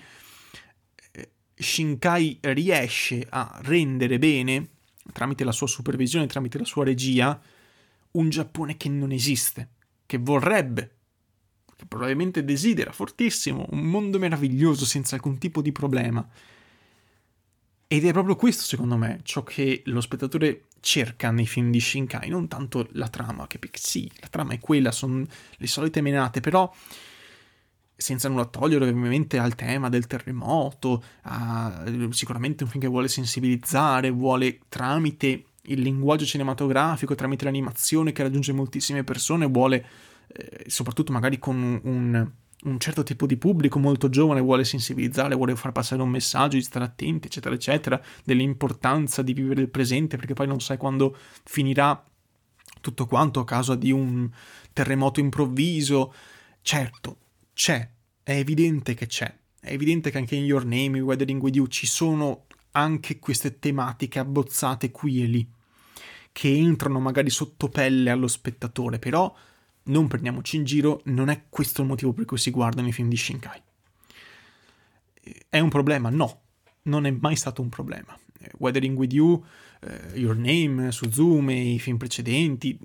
eh, 1.12 1.30
Shinkai 1.56 2.40
riesce 2.42 3.26
a 3.30 3.60
rendere 3.64 4.20
bene, 4.20 4.70
tramite 5.14 5.46
la 5.46 5.54
sua 5.54 5.68
supervisione, 5.68 6.28
tramite 6.28 6.58
la 6.58 6.66
sua 6.66 6.84
regia, 6.84 7.40
un 8.12 8.30
Giappone 8.30 8.76
che 8.76 8.90
non 8.90 9.12
esiste, 9.12 9.70
che 10.06 10.18
vorrebbe 10.18 10.96
probabilmente 11.88 12.44
desidera 12.44 12.92
fortissimo 12.92 13.66
un 13.72 13.82
mondo 13.82 14.20
meraviglioso 14.20 14.86
senza 14.86 15.16
alcun 15.16 15.38
tipo 15.38 15.62
di 15.62 15.72
problema. 15.72 16.28
Ed 17.88 18.04
è 18.04 18.12
proprio 18.12 18.36
questo, 18.36 18.64
secondo 18.64 18.98
me, 18.98 19.20
ciò 19.24 19.44
che 19.44 19.84
lo 19.86 20.02
spettatore 20.02 20.64
cerca 20.80 21.32
nei 21.32 21.46
film 21.46 21.72
di 21.72 21.80
Shinkai, 21.80 22.30
non 22.30 22.48
tanto 22.48 22.88
la 22.94 23.08
trama, 23.08 23.48
che 23.48 23.60
sì, 23.74 24.10
la 24.20 24.28
trama 24.28 24.54
è 24.54 24.60
quella, 24.60 24.92
sono 24.92 25.24
le 25.58 25.68
solite 25.68 26.02
menate, 26.02 26.42
però 26.42 26.72
senza 27.98 28.28
nulla 28.28 28.46
togliere 28.46 28.90
ovviamente 28.90 29.38
al 29.38 29.56
tema 29.56 29.90
del 29.90 30.08
terremoto, 30.08 31.04
a, 31.24 31.84
sicuramente 32.10 32.64
un 32.64 32.70
film 32.70 32.82
che 32.82 32.90
vuole 32.90 33.08
sensibilizzare, 33.08 34.10
vuole 34.10 34.60
tramite 34.68 35.46
il 35.68 35.82
linguaggio 35.82 36.26
cinematografico, 36.26 37.16
tramite 37.16 37.46
l'animazione 37.46 38.12
che 38.12 38.24
raggiunge 38.24 38.52
moltissime 38.52 39.04
persone, 39.04 39.46
vuole 39.46 39.86
eh, 40.36 40.66
soprattutto 40.70 41.14
magari 41.14 41.40
con 41.40 41.80
un, 41.84 42.32
un, 42.64 42.80
certo 42.80 43.04
tipo 43.04 43.26
di 43.26 43.38
pubblico 43.38 43.80
molto 43.80 44.10
giovane, 44.10 44.42
vuole 44.42 44.66
sensibilizzare, 44.66 45.36
vuole 45.36 45.56
far 45.56 45.72
passare 45.72 46.02
un 46.02 46.10
messaggio 46.10 46.58
di 46.58 46.64
stare 46.64 46.84
attenti, 46.84 47.28
eccetera, 47.28 47.56
eccetera, 47.56 48.02
dell'importanza 48.24 49.22
di 49.22 49.34
vivere 49.34 49.62
il 49.62 49.70
presente, 49.70 50.18
perché 50.18 50.34
poi 50.34 50.48
non 50.48 50.60
sai 50.60 50.78
quando 50.78 51.16
finirà 51.44 52.04
tutto 52.82 53.06
quanto 53.06 53.40
a 53.40 53.46
causa 53.46 53.76
di 53.76 53.92
un 53.92 54.30
terremoto 54.74 55.22
improvviso. 55.22 56.14
Certo, 56.62 57.18
c'è, 57.54 57.90
è 58.22 58.34
evidente 58.34 58.94
che 58.94 59.08
c'è. 59.08 59.34
È 59.58 59.72
evidente 59.72 60.12
che 60.12 60.18
anche 60.18 60.36
in 60.36 60.44
Your 60.44 60.66
Name, 60.66 61.00
Weathering 61.00 61.42
With 61.42 61.56
You 61.56 61.68
ci 61.68 61.88
sono 61.88 62.46
anche 62.72 63.20
queste 63.20 63.58
tematiche 63.58 64.20
abbozzate 64.20 64.92
qui 64.92 65.24
e 65.24 65.26
lì, 65.28 65.50
che 66.32 66.54
entrano 66.54 67.00
magari 67.00 67.30
sotto 67.30 67.70
pelle 67.70 68.10
allo 68.10 68.28
spettatore, 68.28 69.00
però 69.00 69.34
non 69.86 70.08
prendiamoci 70.08 70.56
in 70.56 70.64
giro, 70.64 71.02
non 71.06 71.30
è 71.30 71.44
questo 71.50 71.82
il 71.82 71.88
motivo 71.88 72.14
per 72.14 72.26
cui 72.26 72.38
si 72.38 72.52
guardano 72.52 72.88
i 72.88 72.94
film 72.94 73.10
di 73.10 73.18
Shinkai. 73.18 73.62
È 75.50 75.60
un 75.60 75.70
problema? 75.70 76.10
No, 76.10 76.42
non 76.84 77.06
è 77.06 77.12
mai 77.12 77.36
stato 77.36 77.62
un 77.62 77.70
problema. 77.70 78.18
Weathering 78.58 78.98
with 78.98 79.14
You, 79.14 79.44
uh, 79.82 80.16
Your 80.16 80.36
Name, 80.36 80.92
Suzume, 80.92 81.56
i 81.56 81.80
film 81.80 81.98
precedenti, 81.98 82.78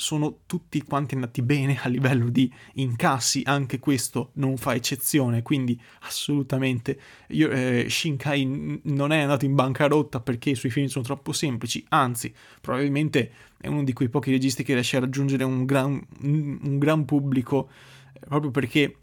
sono 0.00 0.38
tutti 0.46 0.82
quanti 0.82 1.14
andati 1.14 1.42
bene 1.42 1.78
a 1.82 1.88
livello 1.88 2.30
di 2.30 2.50
incassi, 2.74 3.42
anche 3.44 3.78
questo 3.78 4.30
non 4.34 4.56
fa 4.56 4.74
eccezione, 4.74 5.42
quindi 5.42 5.78
assolutamente. 6.00 6.98
Io, 7.28 7.50
eh, 7.50 7.86
Shinkai 7.88 8.80
non 8.84 9.12
è 9.12 9.20
andato 9.20 9.44
in 9.44 9.54
bancarotta 9.54 10.20
perché 10.20 10.50
i 10.50 10.54
suoi 10.54 10.72
film 10.72 10.86
sono 10.86 11.04
troppo 11.04 11.32
semplici, 11.32 11.84
anzi 11.90 12.34
probabilmente 12.62 13.30
è 13.60 13.66
uno 13.68 13.84
di 13.84 13.92
quei 13.92 14.08
pochi 14.08 14.30
registi 14.30 14.64
che 14.64 14.72
riesce 14.72 14.96
a 14.96 15.00
raggiungere 15.00 15.44
un 15.44 15.66
gran, 15.66 16.02
un 16.22 16.78
gran 16.78 17.04
pubblico 17.04 17.68
eh, 18.14 18.20
proprio 18.26 18.50
perché 18.50 18.94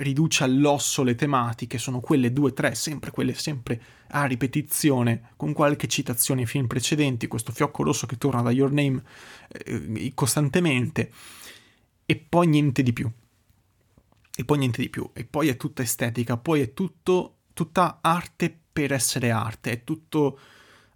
riduce 0.00 0.44
all'osso 0.44 1.02
le 1.02 1.14
tematiche, 1.14 1.78
sono 1.78 2.00
quelle 2.00 2.32
due, 2.32 2.52
tre, 2.52 2.74
sempre 2.74 3.10
quelle, 3.10 3.34
sempre 3.34 3.80
a 4.08 4.24
ripetizione, 4.24 5.30
con 5.36 5.52
qualche 5.52 5.88
citazione 5.88 6.42
ai 6.42 6.46
film 6.46 6.66
precedenti, 6.66 7.26
questo 7.26 7.52
fiocco 7.52 7.82
rosso 7.82 8.06
che 8.06 8.18
torna 8.18 8.42
da 8.42 8.50
Your 8.50 8.72
Name 8.72 9.02
eh, 9.48 10.12
costantemente, 10.14 11.12
e 12.06 12.16
poi 12.16 12.46
niente 12.46 12.82
di 12.82 12.92
più. 12.92 13.10
E 14.34 14.44
poi 14.44 14.58
niente 14.58 14.80
di 14.80 14.88
più. 14.88 15.08
E 15.12 15.24
poi 15.24 15.48
è 15.48 15.56
tutta 15.56 15.82
estetica, 15.82 16.36
poi 16.36 16.62
è 16.62 16.72
tutto, 16.72 17.36
tutta 17.52 17.98
arte 18.00 18.56
per 18.72 18.92
essere 18.92 19.30
arte, 19.30 19.70
è 19.70 19.84
tutto 19.84 20.38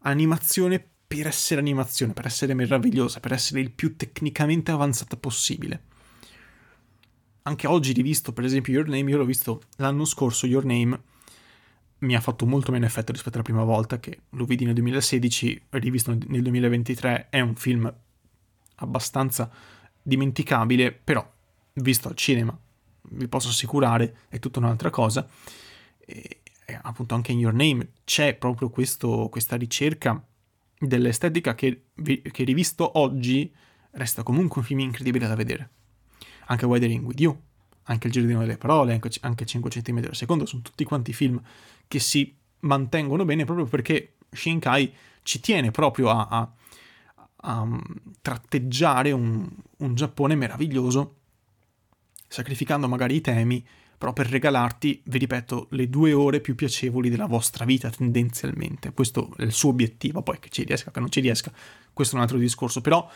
animazione 0.00 0.84
per 1.06 1.26
essere 1.26 1.60
animazione, 1.60 2.14
per 2.14 2.26
essere 2.26 2.54
meravigliosa, 2.54 3.20
per 3.20 3.32
essere 3.32 3.60
il 3.60 3.70
più 3.70 3.96
tecnicamente 3.96 4.70
avanzata 4.70 5.16
possibile 5.16 5.92
anche 7.46 7.66
oggi 7.66 7.92
rivisto, 7.92 8.32
per 8.32 8.44
esempio, 8.44 8.72
Your 8.72 8.88
Name, 8.88 9.10
io 9.10 9.18
l'ho 9.18 9.24
visto 9.24 9.62
l'anno 9.76 10.04
scorso, 10.04 10.46
Your 10.46 10.64
Name 10.64 11.00
mi 11.98 12.14
ha 12.14 12.20
fatto 12.20 12.46
molto 12.46 12.72
meno 12.72 12.84
effetto 12.84 13.12
rispetto 13.12 13.36
alla 13.36 13.44
prima 13.44 13.64
volta 13.64 13.98
che 13.98 14.20
lo 14.30 14.44
vidi 14.44 14.64
nel 14.64 14.74
2016, 14.74 15.62
rivisto 15.70 16.10
nel 16.10 16.42
2023, 16.42 17.28
è 17.30 17.40
un 17.40 17.54
film 17.54 17.92
abbastanza 18.76 19.50
dimenticabile, 20.02 20.92
però 20.92 21.26
visto 21.74 22.08
al 22.08 22.16
cinema, 22.16 22.58
vi 23.10 23.28
posso 23.28 23.48
assicurare, 23.48 24.16
è 24.28 24.38
tutta 24.38 24.58
un'altra 24.58 24.90
cosa. 24.90 25.26
E, 25.98 26.40
e 26.66 26.78
appunto 26.82 27.14
anche 27.14 27.32
in 27.32 27.40
Your 27.40 27.54
Name 27.54 27.88
c'è 28.04 28.34
proprio 28.36 28.70
questo, 28.70 29.28
questa 29.30 29.56
ricerca 29.56 30.22
dell'estetica 30.78 31.54
che, 31.54 31.84
che 31.94 32.44
rivisto 32.44 32.98
oggi 32.98 33.52
resta 33.92 34.22
comunque 34.22 34.60
un 34.60 34.66
film 34.66 34.80
incredibile 34.80 35.26
da 35.26 35.34
vedere 35.34 35.70
anche 36.46 36.66
Weathering 36.66 37.04
With 37.04 37.20
You, 37.20 37.38
anche 37.84 38.06
Il 38.06 38.12
giardino 38.12 38.40
delle 38.40 38.56
parole, 38.56 38.92
anche, 38.92 39.10
anche 39.20 39.44
5 39.44 39.70
cm 39.70 39.96
al 40.08 40.14
secondo, 40.14 40.46
sono 40.46 40.62
tutti 40.62 40.84
quanti 40.84 41.12
film 41.12 41.40
che 41.86 41.98
si 41.98 42.36
mantengono 42.60 43.24
bene 43.24 43.44
proprio 43.44 43.66
perché 43.66 44.14
Shinkai 44.30 44.92
ci 45.22 45.40
tiene 45.40 45.70
proprio 45.70 46.10
a, 46.10 46.26
a, 46.28 46.52
a 47.36 47.60
um, 47.60 47.82
tratteggiare 48.20 49.12
un, 49.12 49.48
un 49.78 49.94
Giappone 49.94 50.34
meraviglioso, 50.34 51.16
sacrificando 52.26 52.88
magari 52.88 53.16
i 53.16 53.20
temi, 53.20 53.64
però 53.96 54.12
per 54.12 54.28
regalarti, 54.28 55.02
vi 55.06 55.18
ripeto, 55.18 55.68
le 55.70 55.88
due 55.88 56.12
ore 56.12 56.40
più 56.40 56.54
piacevoli 56.54 57.08
della 57.08 57.26
vostra 57.26 57.64
vita 57.64 57.90
tendenzialmente. 57.90 58.92
Questo 58.92 59.32
è 59.36 59.42
il 59.42 59.52
suo 59.52 59.70
obiettivo, 59.70 60.22
poi 60.22 60.38
che 60.38 60.48
ci 60.50 60.64
riesca, 60.64 60.90
che 60.90 61.00
non 61.00 61.10
ci 61.10 61.20
riesca, 61.20 61.52
questo 61.92 62.14
è 62.14 62.18
un 62.18 62.24
altro 62.24 62.38
discorso, 62.38 62.80
però 62.80 63.08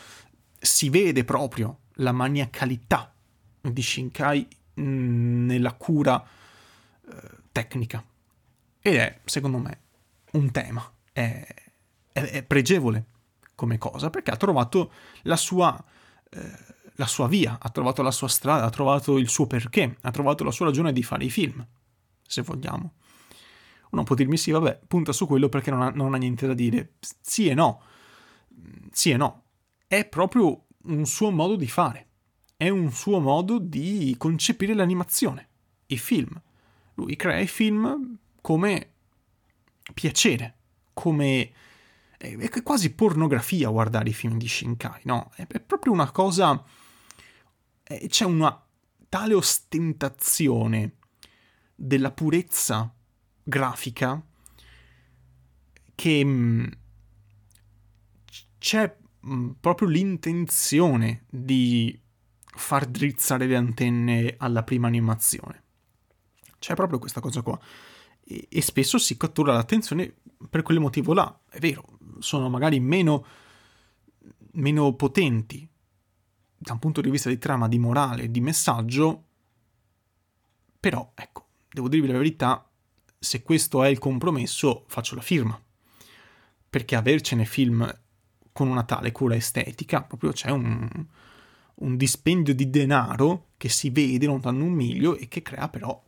si 0.59 0.89
vede 0.89 1.23
proprio 1.23 1.79
la 1.95 2.11
maniacalità 2.11 3.13
di 3.71 3.81
Shinkai 3.81 4.47
mm, 4.79 5.45
nella 5.45 5.73
cura 5.73 6.23
eh, 7.07 7.29
tecnica. 7.51 8.03
Ed 8.81 8.95
è, 8.95 9.19
secondo 9.25 9.57
me, 9.57 9.81
un 10.31 10.51
tema. 10.51 10.91
È, 11.11 11.45
è, 12.11 12.19
è, 12.21 12.43
pregevole 12.43 13.05
come 13.55 13.77
cosa 13.77 14.09
perché 14.09 14.31
ha 14.31 14.37
trovato 14.37 14.91
la 15.23 15.35
sua, 15.35 15.83
eh, 16.29 16.57
la 16.95 17.07
sua 17.07 17.27
via, 17.27 17.57
ha 17.59 17.69
trovato 17.69 18.01
la 18.01 18.11
sua 18.11 18.27
strada, 18.27 18.65
ha 18.65 18.69
trovato 18.69 19.17
il 19.17 19.27
suo 19.27 19.47
perché, 19.47 19.97
ha 20.01 20.11
trovato 20.11 20.43
la 20.43 20.51
sua 20.51 20.67
ragione 20.67 20.93
di 20.93 21.03
fare 21.03 21.25
i 21.25 21.29
film, 21.29 21.65
se 22.25 22.41
vogliamo. 22.41 22.93
Uno 23.91 24.03
può 24.03 24.15
dirmi 24.15 24.37
sì, 24.37 24.51
vabbè, 24.51 24.81
punta 24.87 25.11
su 25.11 25.25
quello 25.25 25.49
perché 25.49 25.71
non 25.71 25.81
ha, 25.81 25.89
non 25.89 26.13
ha 26.13 26.17
niente 26.17 26.45
da 26.45 26.53
dire. 26.53 26.93
Sì 27.21 27.47
e 27.47 27.53
no. 27.55 27.81
Sì 28.91 29.09
e 29.09 29.17
no. 29.17 29.45
È 29.87 30.05
proprio 30.05 30.65
un 30.83 31.05
suo 31.05 31.31
modo 31.31 31.55
di 31.55 31.67
fare 31.67 32.08
è 32.59 32.67
un 32.67 32.91
suo 32.91 33.21
modo 33.21 33.57
di 33.57 34.13
concepire 34.17 34.73
l'animazione, 34.73 35.47
i 35.85 35.97
film. 35.97 36.41
Lui 36.95 37.15
crea 37.15 37.39
i 37.39 37.47
film 37.47 38.17
come 38.41 38.91
piacere, 39.93 40.57
come... 40.91 41.51
è 42.17 42.61
quasi 42.61 42.91
pornografia 42.93 43.69
guardare 43.69 44.09
i 44.09 44.13
film 44.13 44.37
di 44.37 44.49
Shinkai, 44.49 45.03
no? 45.05 45.31
È 45.37 45.45
proprio 45.61 45.93
una 45.93 46.11
cosa 46.11 46.61
c'è 48.07 48.25
una 48.25 48.65
tale 49.07 49.33
ostentazione 49.33 50.97
della 51.75 52.11
purezza 52.11 52.93
grafica 53.41 54.21
che 55.95 56.25
mm, 56.25 56.65
c'è 58.59 58.97
mm, 59.25 59.49
proprio 59.59 59.87
l'intenzione 59.87 61.23
di 61.29 61.99
far 62.59 62.85
drizzare 62.85 63.47
le 63.47 63.55
antenne 63.55 64.35
alla 64.37 64.63
prima 64.63 64.87
animazione. 64.87 65.63
C'è 66.59 66.75
proprio 66.75 66.99
questa 66.99 67.21
cosa 67.21 67.41
qua. 67.41 67.59
E, 68.23 68.47
e 68.49 68.61
spesso 68.61 68.97
si 68.97 69.17
cattura 69.17 69.53
l'attenzione 69.53 70.13
per 70.49 70.61
quel 70.61 70.79
motivo 70.79 71.13
là. 71.13 71.41
È 71.49 71.59
vero, 71.59 71.83
sono 72.19 72.49
magari 72.49 72.79
meno, 72.79 73.25
meno 74.51 74.93
potenti 74.93 75.67
da 76.61 76.73
un 76.73 76.79
punto 76.79 77.01
di 77.01 77.09
vista 77.09 77.29
di 77.29 77.37
trama, 77.37 77.67
di 77.67 77.79
morale, 77.79 78.29
di 78.29 78.41
messaggio, 78.41 79.23
però, 80.79 81.11
ecco, 81.15 81.47
devo 81.69 81.89
dirvi 81.89 82.07
la 82.07 82.17
verità, 82.17 82.69
se 83.17 83.41
questo 83.43 83.83
è 83.83 83.89
il 83.89 83.99
compromesso, 83.99 84.85
faccio 84.87 85.15
la 85.15 85.21
firma. 85.21 85.61
Perché 86.69 86.95
avercene 86.95 87.45
film 87.45 88.01
con 88.51 88.67
una 88.67 88.83
tale 88.83 89.11
cura 89.11 89.35
estetica, 89.35 90.03
proprio 90.03 90.31
c'è 90.31 90.51
un, 90.51 90.87
un 91.79 91.97
dispendio 91.97 92.53
di 92.53 92.69
denaro 92.69 93.47
che 93.57 93.69
si 93.69 93.89
vede 93.89 94.25
lontano 94.25 94.63
un 94.63 94.71
miglio 94.71 95.15
e 95.15 95.27
che 95.27 95.41
crea 95.41 95.69
però 95.69 96.01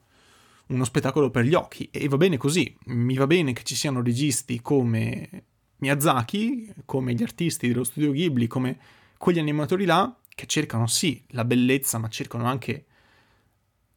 uno 0.68 0.84
spettacolo 0.86 1.30
per 1.30 1.46
gli 1.46 1.54
occhi. 1.54 1.90
E 1.92 2.08
va 2.08 2.18
bene 2.18 2.38
così, 2.38 2.75
mi 2.86 3.16
va 3.16 3.28
bene 3.28 3.54
che 3.54 3.63
ci 3.63 3.75
siano 3.75 4.01
registi 4.01 4.62
come 4.62 5.44
Miyazaki, 5.78 6.74
come 6.86 7.13
gli 7.13 7.24
artisti 7.24 7.68
dello 7.68 7.84
studio 7.84 8.12
Ghibli, 8.12 8.48
come 8.48 8.80
quegli 9.18 9.40
animatori 9.40 9.86
là, 9.86 10.16
che 10.30 10.46
cercano 10.46 10.88
sì 10.88 11.24
la 11.30 11.44
bellezza, 11.44 11.98
ma 11.98 12.08
cercano 12.08 12.46
anche 12.46 12.86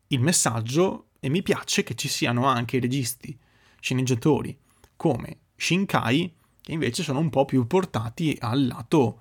il 0.08 0.20
messaggio 0.20 1.10
e 1.20 1.28
mi 1.28 1.42
piace 1.42 1.82
che 1.82 1.94
ci 1.94 2.08
siano 2.08 2.46
anche 2.46 2.80
registi, 2.80 3.36
sceneggiatori 3.80 4.56
come 4.96 5.38
Shinkai 5.56 6.34
che 6.60 6.72
invece 6.72 7.02
sono 7.02 7.18
un 7.18 7.28
po' 7.28 7.44
più 7.44 7.66
portati 7.66 8.36
al 8.40 8.66
lato 8.66 9.20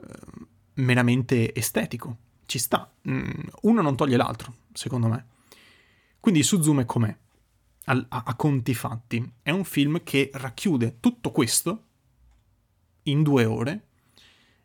eh, 0.00 0.45
meramente 0.76 1.54
estetico. 1.54 2.16
Ci 2.46 2.58
sta, 2.58 2.90
mm, 3.08 3.30
uno 3.62 3.82
non 3.82 3.96
toglie 3.96 4.16
l'altro, 4.16 4.54
secondo 4.72 5.08
me. 5.08 5.26
Quindi 6.20 6.42
Suzume 6.42 6.84
com'è? 6.84 7.16
A, 7.88 8.06
a, 8.08 8.22
a 8.26 8.34
conti 8.34 8.74
fatti, 8.74 9.32
è 9.42 9.50
un 9.50 9.64
film 9.64 10.02
che 10.02 10.30
racchiude 10.32 10.98
tutto 10.98 11.30
questo 11.30 11.84
in 13.04 13.22
due 13.22 13.44
ore 13.44 13.86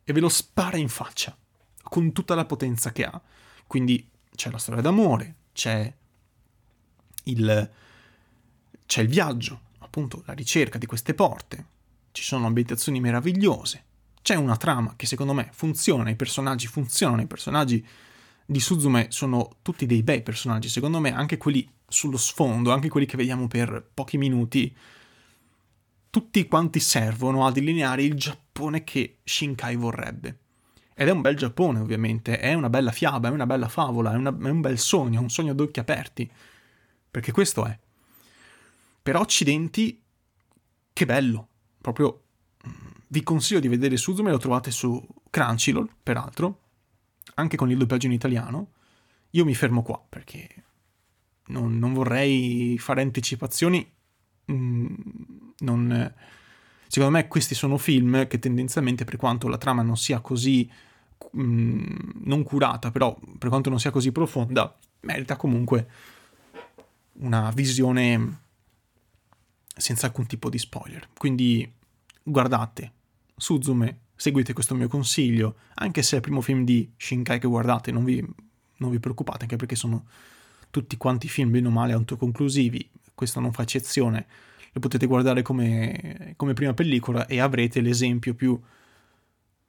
e 0.03 0.13
ve 0.13 0.19
lo 0.19 0.29
spara 0.29 0.77
in 0.77 0.89
faccia 0.89 1.37
con 1.83 2.11
tutta 2.11 2.35
la 2.35 2.45
potenza 2.45 2.91
che 2.91 3.05
ha. 3.05 3.21
Quindi 3.67 4.09
c'è 4.35 4.49
la 4.49 4.57
storia 4.57 4.81
d'amore, 4.81 5.35
c'è 5.53 5.93
il, 7.23 7.71
c'è 8.85 9.01
il 9.01 9.07
viaggio, 9.07 9.61
appunto 9.79 10.23
la 10.25 10.33
ricerca 10.33 10.77
di 10.77 10.85
queste 10.85 11.13
porte, 11.13 11.65
ci 12.11 12.23
sono 12.23 12.47
ambientazioni 12.47 12.99
meravigliose, 12.99 13.83
c'è 14.21 14.35
una 14.35 14.57
trama 14.57 14.93
che 14.95 15.05
secondo 15.05 15.33
me 15.33 15.49
funziona, 15.51 16.09
i 16.09 16.15
personaggi 16.15 16.67
funzionano, 16.67 17.21
i 17.21 17.27
personaggi 17.27 17.85
di 18.45 18.59
Suzume 18.59 19.07
sono 19.09 19.57
tutti 19.61 19.85
dei 19.85 20.03
bei 20.03 20.21
personaggi, 20.21 20.69
secondo 20.69 20.99
me 20.99 21.13
anche 21.13 21.37
quelli 21.37 21.67
sullo 21.87 22.17
sfondo, 22.17 22.71
anche 22.71 22.89
quelli 22.89 23.05
che 23.05 23.17
vediamo 23.17 23.47
per 23.47 23.89
pochi 23.93 24.17
minuti, 24.17 24.75
tutti 26.09 26.47
quanti 26.47 26.79
servono 26.79 27.45
a 27.45 27.51
delineare 27.51 28.03
il 28.03 28.15
Giappone 28.15 28.83
che 28.83 29.19
Shinkai 29.23 29.75
vorrebbe. 29.75 30.37
Ed 30.93 31.07
è 31.07 31.11
un 31.11 31.21
bel 31.21 31.35
Giappone, 31.35 31.79
ovviamente, 31.79 32.37
è 32.37 32.53
una 32.53 32.69
bella 32.69 32.91
fiaba, 32.91 33.29
è 33.29 33.31
una 33.31 33.45
bella 33.45 33.69
favola, 33.69 34.13
è, 34.13 34.17
una, 34.17 34.29
è 34.29 34.49
un 34.49 34.61
bel 34.61 34.77
sogno, 34.77 35.19
è 35.19 35.21
un 35.21 35.29
sogno 35.29 35.51
ad 35.51 35.59
occhi 35.59 35.79
aperti. 35.79 36.29
Perché 37.09 37.31
questo 37.31 37.65
è. 37.65 37.79
Per 39.01 39.15
Occidenti, 39.15 39.99
che 40.93 41.05
bello. 41.05 41.47
Proprio 41.81 42.23
vi 43.11 43.23
consiglio 43.23 43.59
di 43.59 43.67
vedere 43.67 43.97
Suzume, 43.97 44.31
lo 44.31 44.37
trovate 44.37 44.71
su 44.71 45.05
Crunchyroll, 45.29 45.89
peraltro, 46.01 46.59
anche 47.35 47.57
con 47.57 47.69
il 47.69 47.77
doppiaggio 47.77 48.05
in 48.05 48.13
italiano. 48.13 48.71
Io 49.31 49.43
mi 49.43 49.53
fermo 49.53 49.81
qua 49.81 50.01
perché 50.07 50.47
non, 51.47 51.77
non 51.77 51.93
vorrei 51.93 52.77
fare 52.79 53.01
anticipazioni. 53.01 53.89
Mm, 54.49 54.85
non, 55.59 56.13
secondo 56.87 57.17
me 57.17 57.27
questi 57.27 57.53
sono 57.53 57.77
film 57.77 58.27
che 58.27 58.39
tendenzialmente, 58.39 59.03
per 59.03 59.17
quanto 59.17 59.49
la 59.49 59.57
trama 59.57 59.81
non 59.81 59.97
sia 59.97 60.21
così 60.21 60.69
mm, 61.37 61.85
non 62.23 62.43
curata, 62.43 62.91
però 62.91 63.17
per 63.37 63.49
quanto 63.49 63.69
non 63.69 63.79
sia 63.79 63.91
così 63.91 64.13
profonda, 64.13 64.73
merita 65.01 65.35
comunque 65.35 65.89
una 67.15 67.51
visione 67.53 68.39
senza 69.75 70.05
alcun 70.05 70.27
tipo 70.27 70.49
di 70.49 70.57
spoiler. 70.57 71.09
Quindi 71.17 71.69
guardate 72.23 72.99
Suzume, 73.41 74.01
seguite 74.15 74.53
questo 74.53 74.75
mio 74.75 74.87
consiglio, 74.87 75.55
anche 75.73 76.03
se 76.03 76.11
è 76.11 76.15
il 76.17 76.21
primo 76.21 76.41
film 76.41 76.63
di 76.63 76.87
Shinkai 76.95 77.39
che 77.39 77.47
guardate, 77.47 77.91
non 77.91 78.03
vi, 78.03 78.23
non 78.77 78.91
vi 78.91 78.99
preoccupate, 78.99 79.41
anche 79.41 79.55
perché 79.55 79.75
sono 79.75 80.05
tutti 80.69 80.95
quanti 80.95 81.27
film 81.27 81.49
bene 81.49 81.65
o 81.65 81.71
male 81.71 81.93
autoconclusivi, 81.93 82.87
questo 83.15 83.39
non 83.39 83.51
fa 83.51 83.63
eccezione, 83.63 84.27
lo 84.71 84.79
potete 84.79 85.07
guardare 85.07 85.41
come, 85.41 86.35
come 86.35 86.53
prima 86.53 86.75
pellicola 86.75 87.25
e 87.25 87.39
avrete 87.39 87.81
l'esempio 87.81 88.35
più 88.35 88.61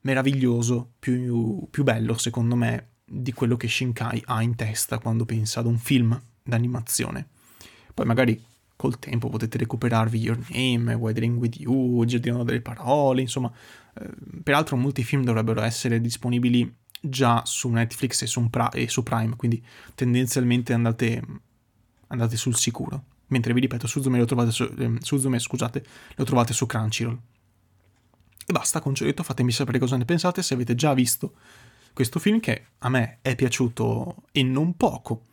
meraviglioso, 0.03 0.93
più, 0.99 1.67
più 1.71 1.83
bello 1.83 2.19
secondo 2.19 2.57
me 2.57 2.89
di 3.07 3.33
quello 3.33 3.57
che 3.57 3.69
Shinkai 3.69 4.23
ha 4.27 4.43
in 4.43 4.55
testa 4.55 4.99
quando 4.99 5.25
pensa 5.25 5.61
ad 5.61 5.67
un 5.67 5.79
film 5.79 6.21
d'animazione. 6.43 7.27
Poi 7.95 8.05
magari 8.05 8.39
col 8.83 8.99
tempo 8.99 9.29
potete 9.29 9.59
recuperarvi 9.59 10.19
Your 10.19 10.41
Name, 10.49 10.95
Weathering 10.95 11.39
With 11.39 11.61
You, 11.61 12.05
Giardino 12.05 12.43
delle 12.43 12.61
Parole, 12.61 13.21
insomma. 13.21 13.49
Eh, 13.95 14.11
peraltro 14.43 14.77
molti 14.77 15.05
film 15.05 15.23
dovrebbero 15.23 15.63
essere 15.63 16.01
disponibili 16.01 16.75
già 17.01 17.43
su 17.45 17.69
Netflix 17.69 18.23
e 18.23 18.27
su, 18.27 18.51
e 18.73 18.89
su 18.89 19.05
Prime, 19.05 19.37
quindi 19.37 19.65
tendenzialmente 19.95 20.73
andate, 20.73 21.23
andate, 22.09 22.37
sul 22.37 22.57
sicuro. 22.57 23.05
Mentre 23.29 23.53
vi 23.53 23.61
ripeto, 23.61 23.87
Suzume 23.87 24.19
lo 24.19 24.25
trovate 24.25 24.51
su, 24.51 24.65
eh, 24.65 24.97
Suzume, 25.01 25.39
scusate, 25.39 25.85
lo 26.17 26.25
trovate 26.25 26.53
su 26.53 26.67
Crunchyroll. 26.67 27.17
E 28.45 28.53
basta, 28.53 28.81
concetto, 28.81 29.23
fatemi 29.23 29.53
sapere 29.53 29.79
cosa 29.79 29.97
ne 29.97 30.05
pensate, 30.05 30.43
se 30.43 30.55
avete 30.55 30.75
già 30.75 30.93
visto 30.93 31.35
questo 31.93 32.19
film 32.19 32.41
che 32.41 32.65
a 32.79 32.89
me 32.89 33.19
è 33.23 33.37
piaciuto 33.37 34.25
e 34.33 34.43
non 34.43 34.77
poco. 34.77 35.27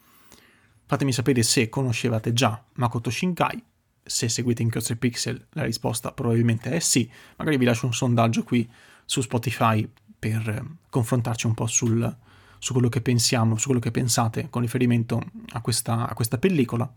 Fatemi 0.89 1.13
sapere 1.13 1.43
se 1.43 1.69
conoscevate 1.69 2.33
già 2.33 2.63
Makoto 2.73 3.11
Shinkai, 3.11 3.63
se 4.01 4.27
seguite 4.27 4.63
Inchiostri 4.63 4.95
Pixel 4.95 5.45
la 5.51 5.61
risposta 5.61 6.11
probabilmente 6.11 6.71
è 6.71 6.79
sì, 6.79 7.07
magari 7.35 7.57
vi 7.57 7.65
lascio 7.65 7.85
un 7.85 7.93
sondaggio 7.93 8.43
qui 8.43 8.67
su 9.05 9.21
Spotify 9.21 9.87
per 10.17 10.49
eh, 10.49 10.63
confrontarci 10.89 11.45
un 11.45 11.53
po' 11.53 11.67
sul, 11.67 12.17
su 12.57 12.73
quello 12.73 12.89
che 12.89 13.01
pensiamo, 13.01 13.55
su 13.57 13.65
quello 13.65 13.79
che 13.79 13.91
pensate 13.91 14.49
con 14.49 14.63
riferimento 14.63 15.21
a 15.49 15.61
questa, 15.61 16.09
a 16.09 16.13
questa 16.15 16.39
pellicola. 16.39 16.91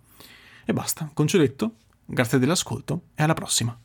E 0.65 0.73
basta, 0.73 1.11
con 1.13 1.27
ciò 1.27 1.37
detto, 1.37 1.75
grazie 2.07 2.39
dell'ascolto 2.39 3.09
e 3.15 3.23
alla 3.23 3.35
prossima. 3.35 3.79